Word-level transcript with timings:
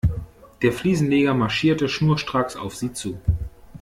Der 0.63 0.73
Fliesenleger 0.73 1.35
marschierte 1.35 1.87
schnurstracks 1.87 2.55
auf 2.55 2.75
sie 2.75 2.91
zu. 2.91 3.21